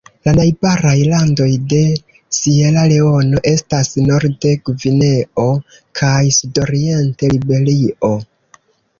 [0.27, 1.81] La najbaraj landoj de
[2.37, 5.45] Sieraleono estas norde Gvineo
[6.01, 8.11] kaj sudoriente Liberio.